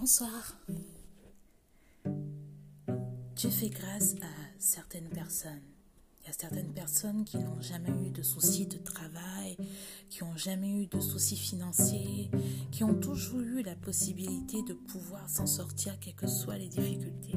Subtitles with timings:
[0.00, 0.56] Bonsoir.
[3.34, 5.60] Dieu fait grâce à certaines personnes.
[6.20, 9.56] Il y a certaines personnes qui n'ont jamais eu de soucis de travail,
[10.08, 12.30] qui n'ont jamais eu de soucis financiers,
[12.70, 17.34] qui ont toujours eu la possibilité de pouvoir s'en sortir quelles que soient les difficultés.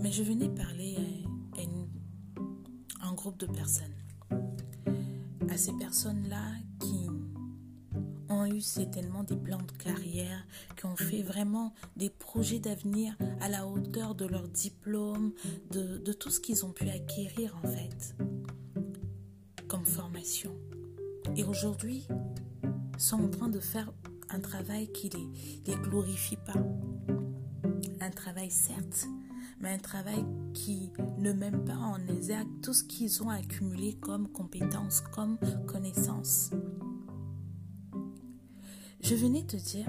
[0.00, 0.96] Mais je venais parler
[3.00, 3.96] à, un groupe de personnes.
[5.50, 6.52] À ces personnes-là
[8.48, 13.66] eu certainement des plans de carrière, qui ont fait vraiment des projets d'avenir à la
[13.66, 15.32] hauteur de leur diplôme,
[15.70, 18.14] de, de tout ce qu'ils ont pu acquérir en fait
[19.68, 20.56] comme formation.
[21.36, 22.06] Et aujourd'hui,
[22.96, 23.92] sont en train de faire
[24.30, 25.28] un travail qui les,
[25.66, 26.60] les glorifie pas.
[28.00, 29.06] Un travail certes,
[29.60, 34.28] mais un travail qui ne met pas en exergue tout ce qu'ils ont accumulé comme
[34.28, 36.50] compétences, comme connaissances.
[39.08, 39.86] Je venais te dire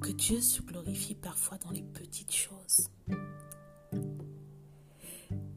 [0.00, 2.88] que Dieu se glorifie parfois dans les petites choses.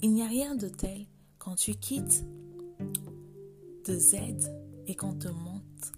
[0.01, 1.05] Il n'y a rien de tel
[1.37, 2.25] quand tu quittes
[3.85, 4.15] de Z
[4.87, 5.91] et qu'on te monte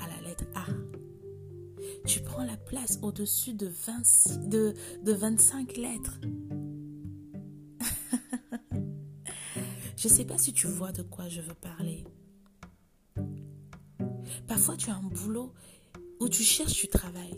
[0.00, 0.64] à la lettre A.
[2.06, 3.70] Tu prends la place au-dessus de,
[4.46, 6.18] de, de 25 lettres.
[9.98, 12.06] je ne sais pas si tu vois de quoi je veux parler.
[14.46, 15.52] Parfois, tu as un boulot
[16.20, 17.34] où tu cherches du travail.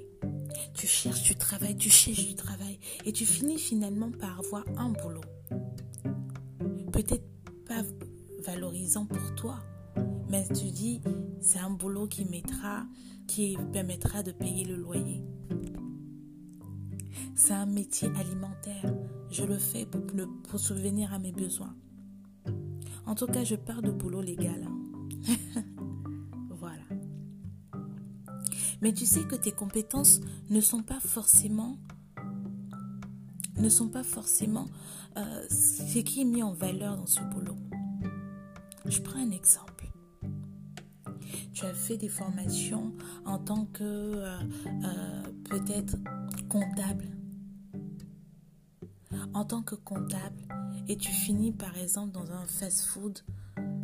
[0.75, 2.79] Tu cherches du travail, tu cherches du travail.
[3.05, 5.25] Et tu finis finalement par avoir un boulot.
[6.93, 7.25] Peut-être
[7.67, 7.83] pas
[8.45, 9.59] valorisant pour toi,
[10.29, 11.01] mais tu dis,
[11.41, 12.87] c'est un boulot qui mettra,
[13.27, 15.23] qui permettra de payer le loyer.
[17.35, 18.95] C'est un métier alimentaire.
[19.31, 20.03] Je le fais pour,
[20.49, 21.75] pour subvenir à mes besoins.
[23.07, 24.69] En tout cas, je parle de boulot légal.
[28.85, 31.79] Mais tu sais que tes compétences ne sont pas forcément
[33.57, 34.67] ne sont pas forcément
[35.17, 37.57] euh, ce qui est mis en valeur dans ce boulot.
[38.85, 39.91] Je prends un exemple.
[41.55, 42.93] Tu as fait des formations
[43.25, 45.97] en tant que euh, euh, peut-être
[46.51, 47.07] comptable.
[49.33, 50.43] En tant que comptable,
[50.89, 53.21] et tu finis par exemple dans un fast-food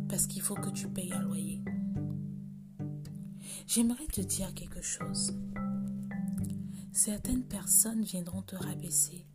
[0.07, 1.63] parce qu'il faut que tu payes un loyer.
[3.67, 5.33] J'aimerais te dire quelque chose.
[6.91, 9.25] Certaines personnes viendront te rabaisser,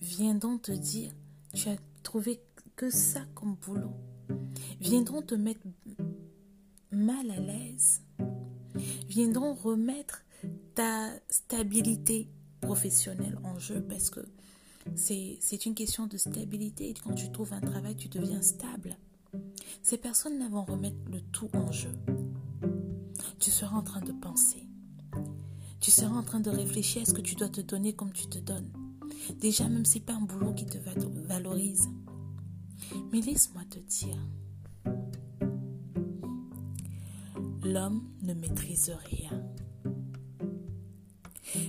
[0.00, 1.12] viendront te dire
[1.54, 2.40] tu as trouvé
[2.76, 3.94] que ça comme boulot,
[4.80, 5.62] viendront te mettre
[6.92, 8.02] mal à l'aise,
[9.08, 10.22] viendront remettre
[10.74, 12.28] ta stabilité
[12.60, 14.20] professionnelle en jeu parce que
[14.94, 16.94] c'est une question de stabilité.
[17.02, 18.96] Quand tu trouves un travail, tu deviens stable.
[19.82, 21.92] Ces personnes-là vont remettre le tout en jeu
[23.46, 24.66] tu seras en train de penser.
[25.78, 28.26] Tu seras en train de réfléchir à ce que tu dois te donner comme tu
[28.26, 28.72] te donnes.
[29.40, 31.88] Déjà, même si ce n'est pas un boulot qui te valorise.
[33.12, 34.18] Mais laisse-moi te dire,
[37.62, 39.44] l'homme ne maîtrise rien.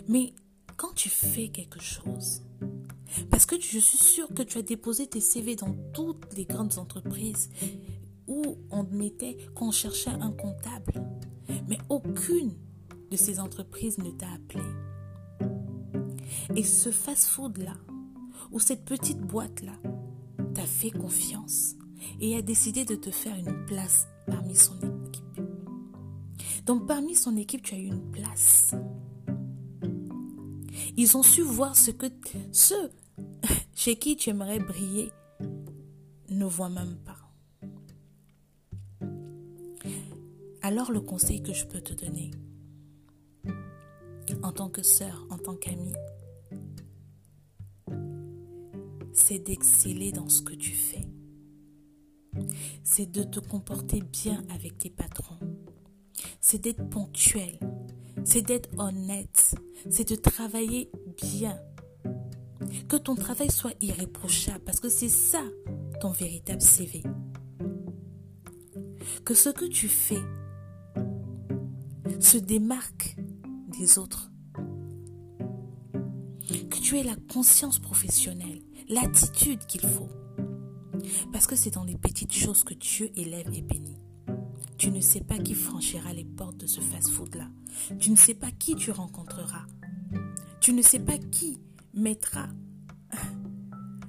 [0.07, 0.33] Mais
[0.77, 2.41] quand tu fais quelque chose,
[3.29, 6.79] parce que je suis sûre que tu as déposé tes CV dans toutes les grandes
[6.79, 7.51] entreprises
[8.25, 11.03] où on mettait qu'on cherchait un comptable,
[11.68, 12.53] mais aucune
[13.12, 14.63] de ces entreprises ne t'a appelé.
[16.56, 17.74] Et ce fast-food-là,
[18.52, 19.74] ou cette petite boîte-là,
[20.53, 21.75] t'a fait confiance
[22.19, 25.41] et a décidé de te faire une place parmi son équipe.
[26.66, 28.75] Donc parmi son équipe, tu as eu une place.
[30.96, 32.07] Ils ont su voir ce que
[32.52, 32.91] ceux
[33.75, 35.12] chez qui tu aimerais briller
[36.30, 37.26] ne voient même pas.
[40.67, 42.29] Alors le conseil que je peux te donner,
[44.44, 45.95] en tant que sœur, en tant qu'amie,
[49.13, 51.07] c'est d'exceller dans ce que tu fais.
[52.83, 55.39] C'est de te comporter bien avec tes patrons.
[56.42, 57.57] C'est d'être ponctuel.
[58.25, 59.56] C'est d'être honnête.
[59.89, 61.57] C'est de travailler bien.
[62.89, 65.44] Que ton travail soit irréprochable parce que c'est ça
[66.01, 67.03] ton véritable CV.
[69.24, 70.21] Que ce que tu fais
[72.19, 73.16] se démarque
[73.78, 74.31] des autres.
[76.69, 80.10] Que tu aies la conscience professionnelle, l'attitude qu'il faut.
[81.31, 84.00] Parce que c'est dans les petites choses que Dieu élève et bénit.
[84.78, 87.50] Tu ne sais pas qui franchira les portes de ce fast-food-là.
[88.00, 89.66] Tu ne sais pas qui tu rencontreras.
[90.60, 91.60] Tu ne sais pas qui
[91.94, 92.48] mettra,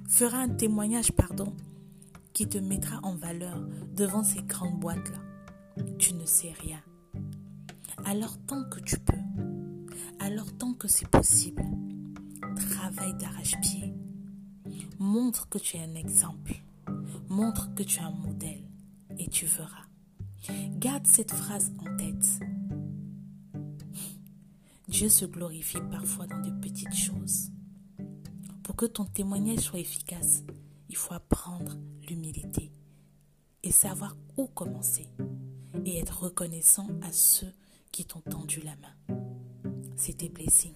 [0.07, 1.55] fera un témoignage, pardon,
[2.33, 5.19] qui te mettra en valeur devant ces grandes boîtes-là.
[5.97, 6.81] Tu ne sais rien.
[8.05, 9.13] Alors tant que tu peux,
[10.19, 11.63] alors tant que c'est possible,
[12.55, 13.93] travaille d'arrache-pied.
[14.99, 16.61] Montre que tu es un exemple.
[17.29, 18.63] Montre que tu es un modèle
[19.17, 19.85] et tu verras.
[20.77, 22.39] Garde cette phrase en tête.
[24.87, 27.51] Dieu se glorifie parfois dans de petites choses.
[28.63, 30.43] Pour que ton témoignage soit efficace,
[30.89, 32.71] il faut apprendre l'humilité
[33.63, 35.07] et savoir où commencer
[35.85, 37.53] et être reconnaissant à ceux
[37.91, 39.17] qui t'ont tendu la main.
[39.95, 40.73] C'était Blessing.